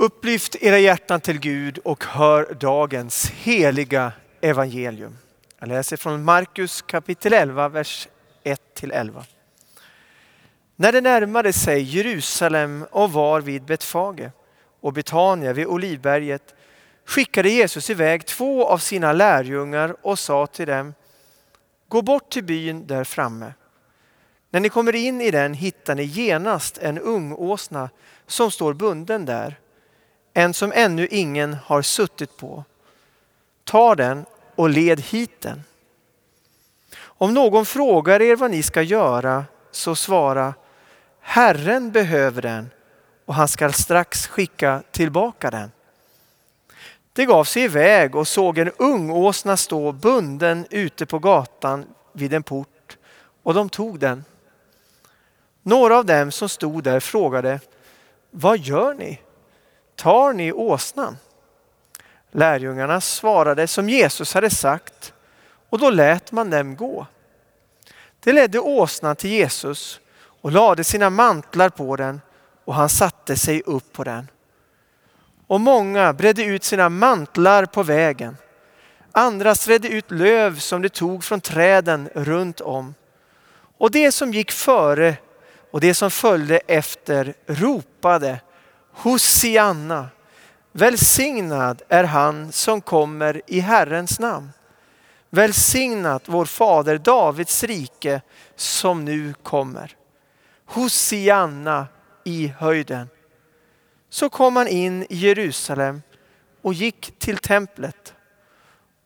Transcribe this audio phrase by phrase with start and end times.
[0.00, 5.18] Upplyft era hjärtan till Gud och hör dagens heliga evangelium.
[5.58, 8.08] Jag läser från Markus kapitel 11, vers
[8.44, 9.22] 1-11.
[10.76, 14.30] När det närmade sig Jerusalem och var vid Betfage
[14.80, 16.54] och Betania vid Olivberget
[17.04, 20.94] skickade Jesus iväg två av sina lärjungar och sa till dem
[21.88, 23.52] Gå bort till byn där framme.
[24.50, 27.90] När ni kommer in i den hittar ni genast en ungåsna
[28.26, 29.58] som står bunden där
[30.38, 32.64] en som ännu ingen har suttit på.
[33.64, 35.62] Ta den och led hit den.
[37.00, 40.54] Om någon frågar er vad ni ska göra så svara
[41.20, 42.70] Herren behöver den
[43.24, 45.70] och han skall strax skicka tillbaka den.
[47.12, 52.42] Det gav sig iväg och såg en ungåsna stå bunden ute på gatan vid en
[52.42, 52.96] port
[53.42, 54.24] och de tog den.
[55.62, 57.60] Några av dem som stod där frågade
[58.30, 59.20] Vad gör ni?
[59.98, 61.16] Tar ni åsnan?
[62.30, 65.12] Lärjungarna svarade som Jesus hade sagt
[65.68, 67.06] och då lät man dem gå.
[68.20, 70.00] Det ledde åsnan till Jesus
[70.40, 72.20] och lade sina mantlar på den
[72.64, 74.28] och han satte sig upp på den.
[75.46, 78.36] Och många bredde ut sina mantlar på vägen.
[79.12, 82.94] Andra strädde ut löv som de tog från träden runt om.
[83.78, 85.16] Och det som gick före
[85.70, 88.40] och det som följde efter ropade
[88.98, 90.08] Hosianna,
[90.72, 94.50] välsignad är han som kommer i Herrens namn.
[95.30, 98.20] Välsignat vår fader Davids rike
[98.56, 99.96] som nu kommer.
[100.64, 101.86] Hosianna
[102.24, 103.08] i höjden.
[104.10, 106.02] Så kom han in i Jerusalem
[106.62, 108.14] och gick till templet.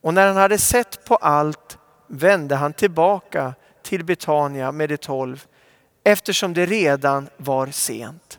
[0.01, 5.47] Och när han hade sett på allt vände han tillbaka till Betania med de tolv
[6.05, 8.39] eftersom det redan var sent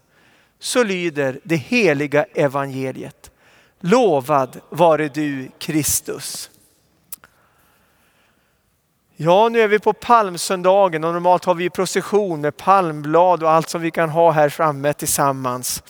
[0.64, 3.32] så lyder det heliga evangeliet.
[3.80, 6.50] Lovad vare du Kristus.
[9.16, 13.70] Ja, nu är vi på palmsöndagen och normalt har vi procession med palmblad och allt
[13.70, 15.84] som vi kan ha här framme tillsammans.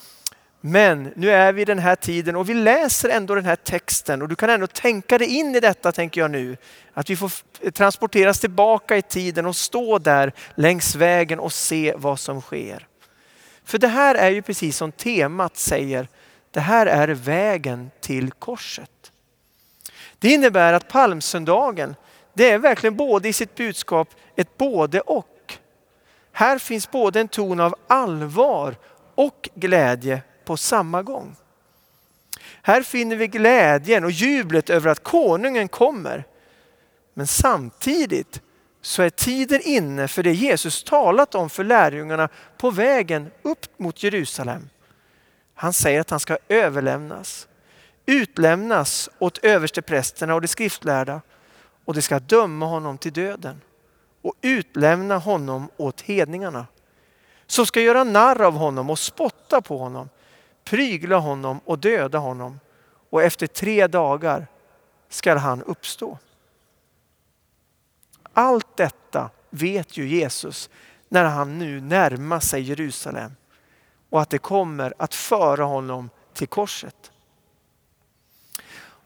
[0.60, 4.22] Men nu är vi i den här tiden och vi läser ändå den här texten
[4.22, 6.56] och du kan ändå tänka dig in i detta tänker jag nu.
[6.94, 7.32] Att vi får
[7.70, 12.86] transporteras tillbaka i tiden och stå där längs vägen och se vad som sker.
[13.64, 16.08] För det här är ju precis som temat säger,
[16.50, 19.12] det här är vägen till korset.
[20.18, 21.94] Det innebär att palmsöndagen,
[22.34, 25.58] det är verkligen både i sitt budskap ett både och.
[26.32, 28.76] Här finns både en ton av allvar
[29.14, 31.36] och glädje på samma gång.
[32.62, 36.24] Här finner vi glädjen och jublet över att konungen kommer.
[37.14, 38.40] Men samtidigt
[38.84, 44.02] så är tiden inne för det Jesus talat om för lärjungarna på vägen upp mot
[44.02, 44.68] Jerusalem.
[45.54, 47.48] Han säger att han ska överlämnas,
[48.06, 51.20] utlämnas åt översteprästerna och de skriftlärda
[51.84, 53.60] och de ska döma honom till döden
[54.22, 56.66] och utlämna honom åt hedningarna
[57.46, 60.08] som ska göra narr av honom och spotta på honom,
[60.64, 62.60] prygla honom och döda honom
[63.10, 64.46] och efter tre dagar
[65.08, 66.18] skall han uppstå.
[68.34, 70.70] Allt detta vet ju Jesus
[71.08, 73.32] när han nu närmar sig Jerusalem
[74.10, 77.10] och att det kommer att föra honom till korset.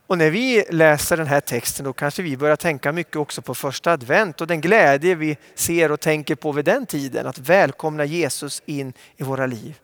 [0.06, 3.54] Och när vi läser den här texten då kanske vi börjar tänka mycket också på
[3.54, 7.26] första advent och den glädje vi ser och tänker på vid den tiden.
[7.26, 9.80] Att välkomna Jesus in i våra liv.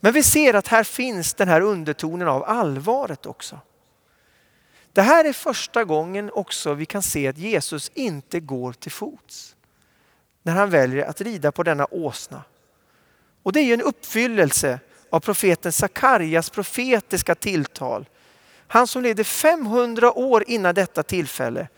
[0.00, 3.58] Men vi ser att här finns den här undertonen av allvaret också.
[4.92, 9.56] Det här är första gången också vi kan se att Jesus inte går till fots.
[10.42, 12.42] När han väljer att rida på denna åsna.
[13.42, 14.80] Och det är ju en uppfyllelse
[15.10, 18.08] av profeten Sakarjas profetiska tilltal.
[18.66, 21.68] Han som levde 500 år innan detta tillfälle.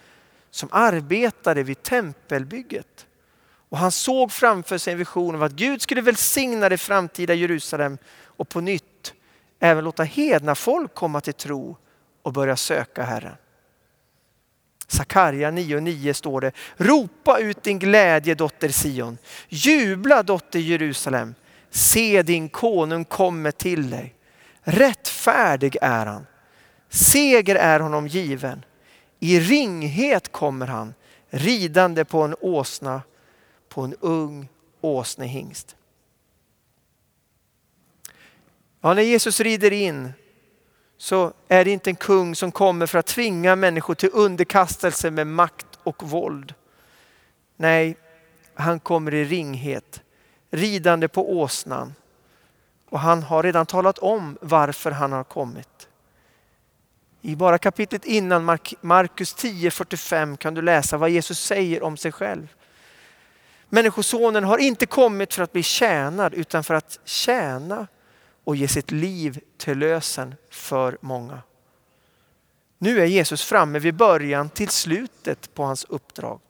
[0.51, 3.07] Som arbetade vid tempelbygget.
[3.69, 7.99] Och han såg framför sig en vision av att Gud skulle välsigna det framtida Jerusalem
[8.25, 9.15] och på nytt
[9.61, 11.77] även låta hedna folk komma till tro
[12.23, 13.37] och börja söka Herren.
[14.87, 21.35] Sakarja 9.9 står det, ropa ut din glädje dotter Sion, jubla dotter Jerusalem,
[21.71, 24.15] se din konung kommer till dig.
[24.61, 26.27] Rättfärdig är han,
[26.89, 28.65] seger är honom given.
[29.21, 30.95] I ringhet kommer han,
[31.31, 33.03] ridande på en åsna,
[33.69, 34.49] på en ung
[34.81, 35.77] åsnehingst.
[38.81, 40.13] Ja, när Jesus rider in
[41.03, 45.27] så är det inte en kung som kommer för att tvinga människor till underkastelse med
[45.27, 46.55] makt och våld.
[47.57, 47.97] Nej,
[48.55, 50.03] han kommer i ringhet,
[50.51, 51.95] ridande på åsnan.
[52.89, 55.89] Och han har redan talat om varför han har kommit.
[57.21, 58.45] I bara kapitlet innan
[58.81, 62.55] Markus 10.45 kan du läsa vad Jesus säger om sig själv.
[63.69, 67.87] Människosonen har inte kommit för att bli tjänad utan för att tjäna
[68.45, 71.43] och ge sitt liv till lösen för många.
[72.79, 76.41] Nu är Jesus framme vid början till slutet på hans uppdrag.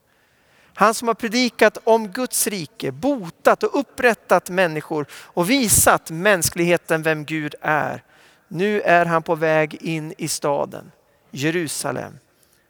[0.75, 7.25] Han som har predikat om Guds rike, botat och upprättat människor och visat mänskligheten vem
[7.25, 8.03] Gud är.
[8.49, 10.93] Nu är han på väg in i staden
[11.31, 12.19] Jerusalem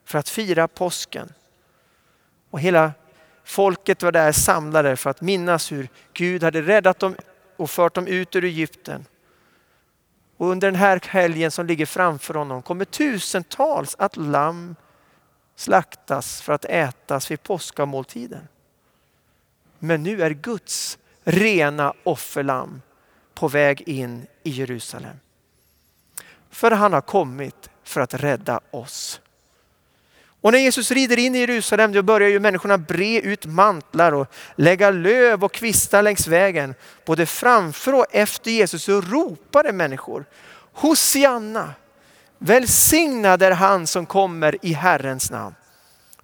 [0.04, 1.32] för att fira påsken.
[2.50, 2.92] Och hela
[3.44, 7.16] folket var där samlade för att minnas hur Gud hade räddat dem
[7.56, 9.06] och fört dem ut ur Egypten.
[10.42, 14.76] Och under den här helgen som ligger framför honom kommer tusentals att lamm
[15.56, 18.48] slaktas för att ätas vid påskamåltiden.
[19.78, 22.82] Men nu är Guds rena offerlamm
[23.34, 25.16] på väg in i Jerusalem.
[26.50, 29.20] För han har kommit för att rädda oss.
[30.42, 34.26] Och när Jesus rider in i Jerusalem då börjar ju människorna bre ut mantlar och
[34.56, 36.74] lägga löv och kvistar längs vägen.
[37.06, 40.24] Både framför och efter Jesus så ropade människor
[40.72, 41.74] Hosianna,
[42.38, 45.54] välsignad är han som kommer i Herrens namn.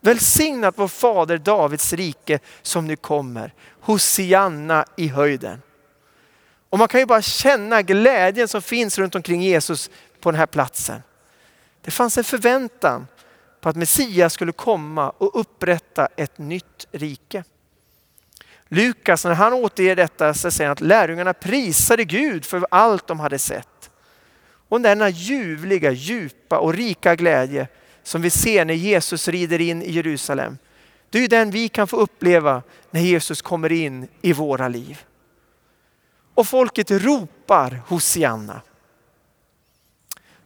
[0.00, 3.55] Välsignat vår fader Davids rike som nu kommer.
[3.81, 5.62] Hosianna i höjden.
[6.70, 10.47] Och man kan ju bara känna glädjen som finns runt omkring Jesus på den här
[10.47, 11.03] platsen.
[11.85, 13.06] Det fanns en förväntan
[13.60, 17.44] på att Messias skulle komma och upprätta ett nytt rike.
[18.69, 23.20] Lukas när han återger detta så säger han att lärjungarna prisade Gud för allt de
[23.20, 23.90] hade sett.
[24.69, 27.69] Och denna ljuvliga, djupa och rika glädje
[28.02, 30.58] som vi ser när Jesus rider in i Jerusalem.
[31.10, 35.05] Det är den vi kan få uppleva när Jesus kommer in i våra liv.
[36.34, 38.60] Och folket ropar Hosianna.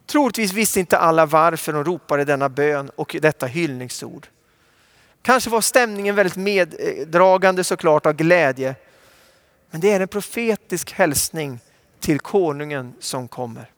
[0.05, 4.27] Troligtvis visste inte alla varför de ropade denna bön och detta hyllningsord.
[5.21, 8.75] Kanske var stämningen väldigt meddragande såklart av glädje.
[9.71, 11.59] Men det är en profetisk hälsning
[11.99, 13.71] till konungen som kommer.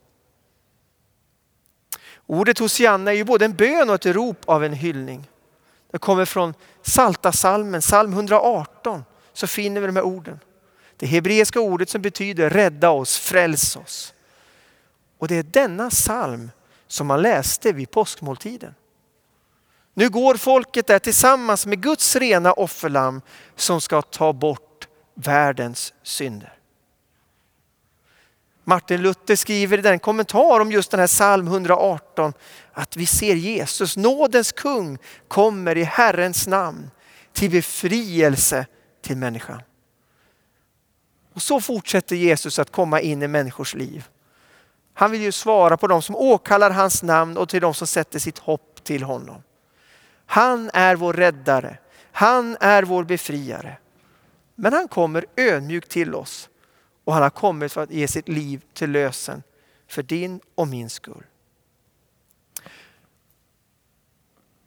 [2.28, 5.30] Ordet Hosianna är ju både en bön och ett rop av en hyllning.
[5.92, 10.40] Det kommer från Salta salmen, psalm 118, så finner vi de här orden.
[10.98, 14.14] Det hebreiska ordet som betyder rädda oss, fräls oss.
[15.18, 16.52] Och det är denna psalm
[16.88, 18.76] som man läste vid påskmåltiden.
[19.94, 23.22] Nu går folket där tillsammans med Guds rena offerlamm
[23.56, 26.54] som ska ta bort världens synder.
[28.64, 32.34] Martin Luther skriver i den kommentar om just den här psalm 118
[32.74, 34.98] att vi ser Jesus, nådens kung,
[35.28, 36.92] kommer i Herrens namn
[37.34, 38.66] till befrielse
[39.02, 39.62] till människan.
[41.34, 44.08] Och så fortsätter Jesus att komma in i människors liv.
[44.98, 48.20] Han vill ju svara på de som åkallar hans namn och till de som sätter
[48.20, 49.44] sitt hopp till honom.
[50.26, 51.78] Han är vår räddare.
[52.12, 53.78] Han är vår befriare.
[54.56, 56.50] Men han kommer ödmjukt till oss
[57.04, 59.44] och han har kommit för att ge sitt liv till lösen
[59.88, 61.24] för din och min skull.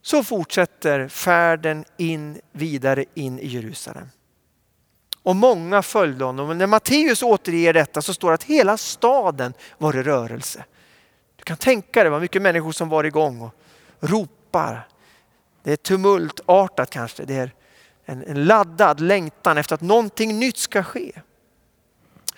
[0.03, 4.09] Så fortsätter färden in vidare in i Jerusalem.
[5.29, 6.49] Och många följde honom.
[6.49, 10.65] Och när Matteus återger detta så står det att hela staden var i rörelse.
[11.37, 13.55] Du kan tänka dig vad mycket människor som var igång och
[14.01, 14.89] ropar.
[15.63, 17.25] Det är tumultartat kanske.
[17.25, 17.53] Det är
[18.05, 21.13] en, en laddad längtan efter att någonting nytt ska ske.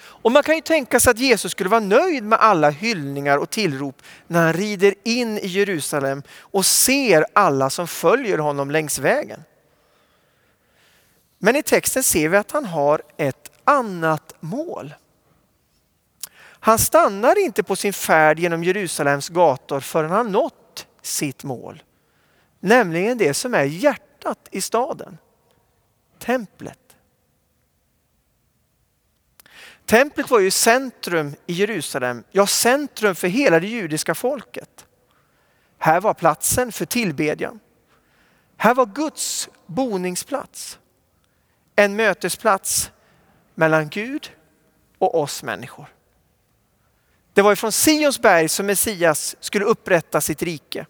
[0.00, 3.50] Och man kan ju tänka sig att Jesus skulle vara nöjd med alla hyllningar och
[3.50, 9.44] tillrop när han rider in i Jerusalem och ser alla som följer honom längs vägen.
[11.42, 14.94] Men i texten ser vi att han har ett annat mål.
[16.40, 21.82] Han stannar inte på sin färd genom Jerusalems gator förrän han nått sitt mål.
[22.60, 25.18] Nämligen det som är hjärtat i staden.
[26.18, 26.78] Templet.
[29.86, 34.86] Templet var ju centrum i Jerusalem, ja centrum för hela det judiska folket.
[35.78, 37.60] Här var platsen för tillbedjan.
[38.56, 40.79] Här var Guds boningsplats.
[41.80, 42.90] En mötesplats
[43.54, 44.30] mellan Gud
[44.98, 45.86] och oss människor.
[47.32, 50.86] Det var från Sionsberg som Messias skulle upprätta sitt rike.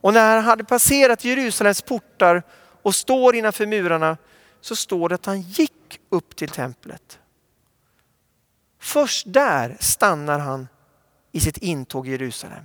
[0.00, 2.42] Och när han hade passerat Jerusalems portar
[2.82, 4.16] och står innanför murarna
[4.60, 7.18] så står det att han gick upp till templet.
[8.78, 10.68] Först där stannar han
[11.32, 12.64] i sitt intåg i Jerusalem.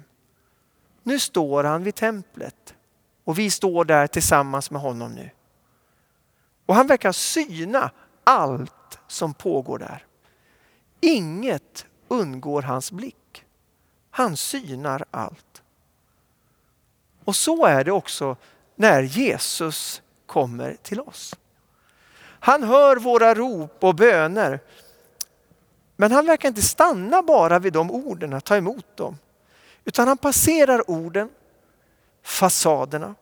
[1.04, 2.76] Nu står han vid templet
[3.24, 5.30] och vi står där tillsammans med honom nu.
[6.74, 7.92] Och han verkar syna
[8.24, 10.06] allt som pågår där.
[11.00, 13.46] inget undgår hans blick.
[14.12, 15.62] Han synar allt.
[17.24, 18.38] Och så är det också
[18.76, 21.36] när Jesus kommer till oss.
[22.40, 24.60] Han hör våra rop och böner.
[25.96, 29.18] Men han verkar inte stanna bara vid de orden, ta emot dem.
[29.86, 31.30] Utan han passerar orden,
[32.24, 33.16] fasaderna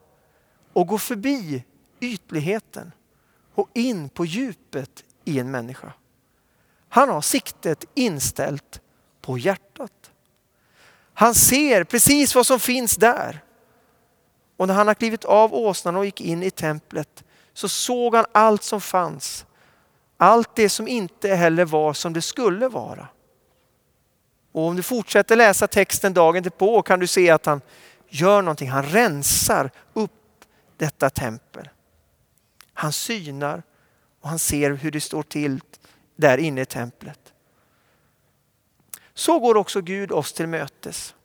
[0.73, 1.63] och går förbi
[1.99, 2.91] ytligheten
[3.55, 5.93] och in på djupet i en människa.
[6.89, 8.81] Han har siktet inställt
[9.21, 10.11] på hjärtat.
[11.13, 13.43] Han ser precis vad som finns där.
[14.57, 18.25] Och när han har klivit av åsnan och gick in i templet så såg han
[18.31, 19.45] allt som fanns.
[20.17, 23.07] Allt det som inte heller var som det skulle vara.
[24.51, 27.61] Och om du fortsätter läsa texten dagen därpå kan du se att han
[28.09, 28.69] gör någonting.
[28.69, 30.45] Han rensar upp
[30.77, 31.69] detta tempel.
[32.81, 33.63] Han synar
[34.21, 35.61] och han ser hur det står till
[36.15, 37.33] där inne i templet.
[39.13, 41.15] Så går också Gud oss till mötes.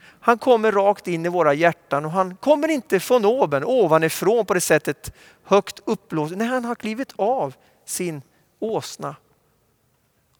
[0.00, 4.54] Han kommer rakt in i våra hjärtan och han kommer inte från oben, ovanifrån på
[4.54, 6.36] det sättet högt uppblåst.
[6.36, 8.22] Nej, han har klivit av sin
[8.58, 9.16] åsna.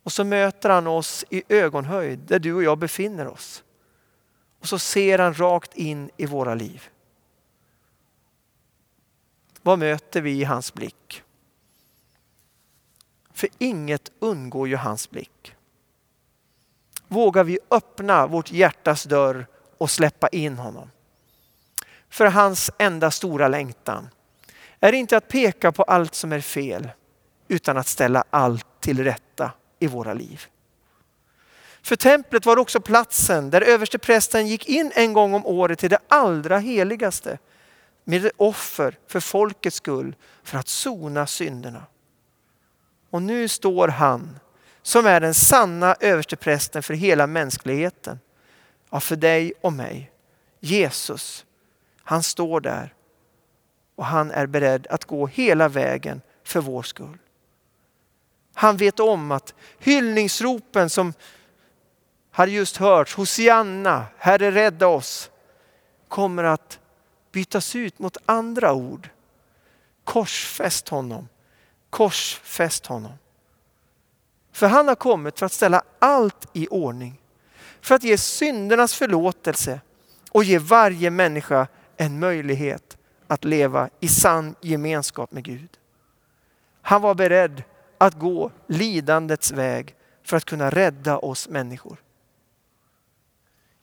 [0.02, 3.64] Och så möter han oss i ögonhöjd där du och jag befinner oss.
[4.60, 6.90] Och så ser han rakt in i våra liv.
[9.66, 11.22] Vad möter vi i hans blick?
[13.32, 15.54] För inget undgår ju hans blick.
[17.08, 19.46] Vågar vi öppna vårt hjärtas dörr
[19.78, 20.90] och släppa in honom?
[22.08, 24.08] För hans enda stora längtan
[24.80, 26.90] är inte att peka på allt som är fel
[27.48, 30.46] utan att ställa allt till rätta i våra liv.
[31.82, 36.00] För templet var också platsen där översteprästen gick in en gång om året till det
[36.08, 37.38] allra heligaste
[38.08, 41.82] med ett offer för folkets skull för att sona synderna.
[43.10, 44.38] Och nu står han
[44.82, 48.18] som är den sanna översteprästen för hela mänskligheten.
[48.90, 50.12] Ja, för dig och mig.
[50.60, 51.46] Jesus,
[52.02, 52.94] han står där
[53.96, 57.18] och han är beredd att gå hela vägen för vår skull.
[58.54, 61.12] Han vet om att hyllningsropen som
[62.30, 65.30] hade just hörts, Hosianna, Herre rädda oss,
[66.08, 66.78] kommer att
[67.36, 69.08] bytas ut mot andra ord.
[70.04, 71.28] Korsfäst honom,
[71.90, 73.12] korsfäst honom.
[74.52, 77.20] För han har kommit för att ställa allt i ordning.
[77.80, 79.80] För att ge syndernas förlåtelse
[80.30, 81.66] och ge varje människa
[81.96, 85.70] en möjlighet att leva i sann gemenskap med Gud.
[86.82, 87.62] Han var beredd
[87.98, 91.98] att gå lidandets väg för att kunna rädda oss människor.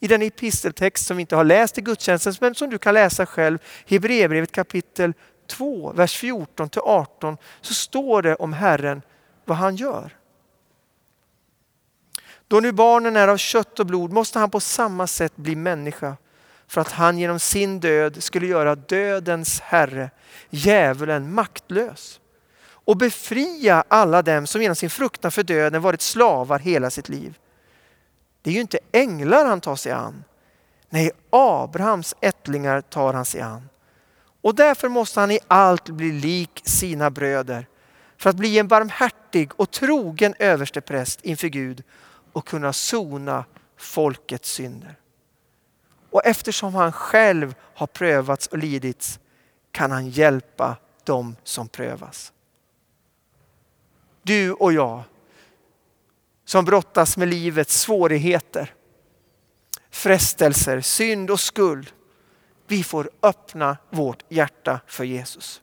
[0.04, 3.26] I den episteltext som vi inte har läst i gudstjänsten men som du kan läsa
[3.26, 5.14] själv, Hebreerbrevet kapitel
[5.48, 9.02] 2, vers 14 till 18, så står det om Herren
[9.46, 10.18] vad han gör.
[12.48, 16.18] Då nu barnen är av kött och blod måste han på samma sätt bli människa
[16.68, 20.10] för att han genom sin död skulle göra dödens herre,
[20.50, 22.20] djävulen, maktlös
[22.66, 27.38] och befria alla dem som genom sin fruktan för döden varit slavar hela sitt liv.
[28.44, 30.24] Det är ju inte änglar han tar sig an.
[30.90, 33.70] Nej, Abrahams ättlingar tar han sig an.
[34.42, 37.68] Och därför måste han i allt bli lik sina bröder
[38.18, 41.84] för att bli en barmhärtig och trogen överstepräst inför Gud
[42.34, 43.46] och kunna sona
[43.78, 44.96] folkets synder.
[46.10, 49.20] Och eftersom han själv har prövats och lidits
[49.72, 52.34] kan han hjälpa dem som prövas.
[54.22, 55.04] Du och jag
[56.54, 58.74] som brottas med livets svårigheter,
[59.92, 61.92] frestelser, synd och skuld.
[62.68, 65.62] Vi får öppna vårt hjärta för Jesus.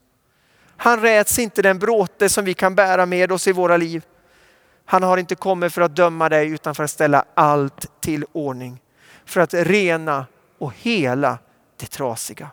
[0.77, 4.05] Han räds inte den bråte som vi kan bära med oss i våra liv.
[4.85, 8.83] Han har inte kommit för att döma dig utan för att ställa allt till ordning.
[9.25, 10.27] För att rena
[10.59, 11.39] och hela
[11.77, 12.51] det trasiga.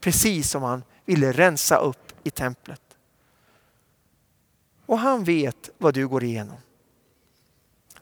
[0.00, 2.82] Precis som han ville rensa upp i templet.
[4.86, 6.58] Och han vet vad du går igenom.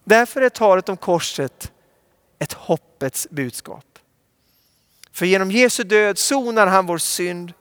[0.07, 1.71] Därför är talet om korset
[2.39, 3.99] ett hoppets budskap.
[5.11, 7.53] För genom Jesu död sonar han vår synd.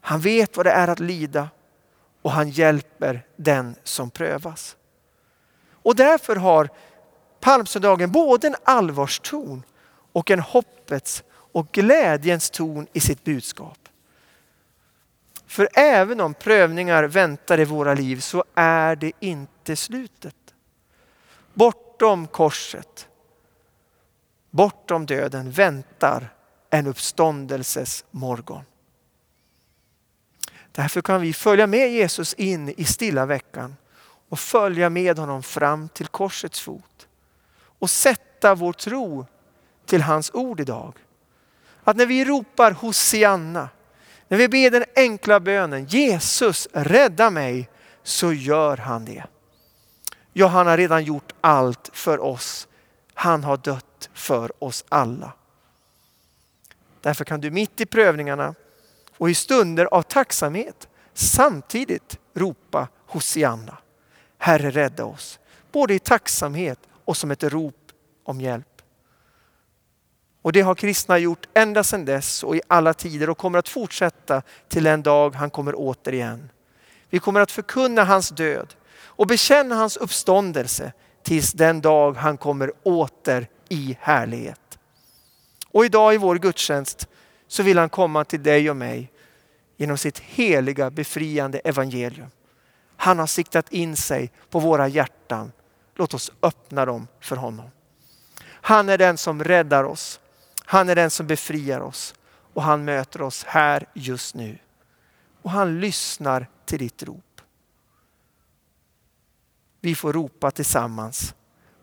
[0.00, 1.48] Han vet vad det är att lida
[2.22, 4.76] och han hjälper den som prövas.
[5.70, 6.68] Och därför har
[7.40, 9.62] palmsöndagen både en allvarston
[10.12, 13.78] och en hoppets och glädjens ton i sitt budskap.
[15.46, 20.45] För även om prövningar väntar i våra liv så är det inte slutet.
[21.56, 23.08] Bortom korset,
[24.50, 26.34] bortom döden väntar
[26.70, 28.62] en uppståndelses morgon.
[30.72, 33.76] Därför kan vi följa med Jesus in i stilla veckan
[34.28, 37.08] och följa med honom fram till korsets fot.
[37.78, 39.26] Och sätta vår tro
[39.86, 40.94] till hans ord idag.
[41.84, 43.68] Att när vi ropar Hosianna,
[44.28, 47.68] när vi ber den enkla bönen Jesus rädda mig,
[48.02, 49.24] så gör han det.
[50.38, 52.68] Ja, han har redan gjort allt för oss.
[53.14, 55.32] Han har dött för oss alla.
[57.00, 58.54] Därför kan du mitt i prövningarna
[59.16, 63.78] och i stunder av tacksamhet samtidigt ropa Hosianna.
[64.38, 65.38] Herre rädda oss.
[65.72, 67.92] Både i tacksamhet och som ett rop
[68.24, 68.82] om hjälp.
[70.42, 73.68] Och det har kristna gjort ända sedan dess och i alla tider och kommer att
[73.68, 76.50] fortsätta till den dag han kommer återigen.
[77.10, 78.74] Vi kommer att förkunna hans död
[79.16, 80.92] och bekänna hans uppståndelse
[81.22, 84.78] tills den dag han kommer åter i härlighet.
[85.70, 87.08] Och idag i vår gudstjänst
[87.48, 89.12] så vill han komma till dig och mig
[89.76, 92.30] genom sitt heliga befriande evangelium.
[92.96, 95.52] Han har siktat in sig på våra hjärtan.
[95.94, 97.70] Låt oss öppna dem för honom.
[98.44, 100.20] Han är den som räddar oss.
[100.64, 102.14] Han är den som befriar oss
[102.54, 104.58] och han möter oss här just nu.
[105.42, 107.25] Och han lyssnar till ditt rop.
[109.80, 111.34] Vi får ropa tillsammans.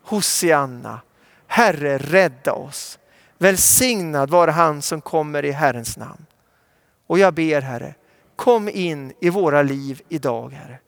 [0.03, 1.01] Hosianna,
[1.47, 3.00] Herre rädda oss.
[3.38, 6.25] Välsignad vare han som kommer i Herrens namn.
[7.07, 7.95] Och jag ber Herre,
[8.35, 10.79] kom in i våra liv idag Herre.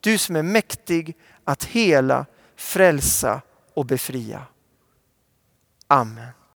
[0.00, 2.26] Du som är mäktig att hela,
[2.56, 3.40] frälsa
[3.74, 4.46] och befria.
[5.86, 6.28] Amen.